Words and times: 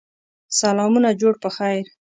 سلامونه 0.59 1.09
جوړ 1.21 1.33
په 1.43 1.49
خیر! 1.55 1.83